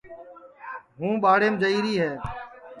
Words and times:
ہوں 0.97 1.13
ٻاڑیم 1.23 1.53
جائیری 1.61 1.93
ہے 2.01 2.11